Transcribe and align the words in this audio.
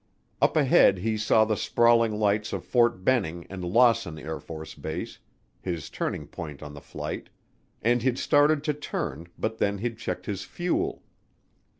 Up 0.41 0.57
ahead 0.57 0.97
he 0.97 1.15
saw 1.15 1.45
the 1.45 1.55
sprawling 1.55 2.15
lights 2.17 2.53
of 2.53 2.65
Fort 2.65 3.05
Benning 3.05 3.45
and 3.51 3.63
Lawson 3.63 4.15
AFB, 4.15 5.19
his 5.61 5.91
turning 5.91 6.25
point 6.25 6.63
on 6.63 6.73
the 6.73 6.81
flight, 6.81 7.29
and 7.83 8.01
he'd 8.01 8.17
started 8.17 8.63
to 8.63 8.73
turn 8.73 9.27
but 9.37 9.59
then 9.59 9.77
he'd 9.77 9.99
checked 9.99 10.25
his 10.25 10.41
fuel. 10.41 11.03